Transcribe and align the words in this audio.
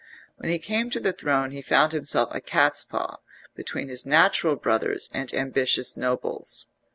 When 0.37 0.49
he 0.49 0.57
came 0.57 0.89
to 0.89 0.99
the 0.99 1.13
throne 1.13 1.51
he 1.51 1.61
found 1.61 1.91
himself 1.91 2.29
a 2.33 2.41
catspaw 2.41 3.17
between 3.53 3.87
his 3.87 4.03
natural 4.03 4.55
brothers 4.55 5.11
and 5.13 5.31
ambitious 5.31 5.95
nobles. 5.95 6.65